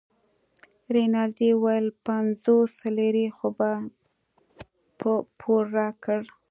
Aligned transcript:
رینالډي 0.95 1.49
وویل 1.55 1.87
پنځوس 2.05 2.73
لیرې 2.97 3.27
خو 3.37 3.47
په 4.99 5.13
پور 5.39 5.63
راکړه. 5.79 6.19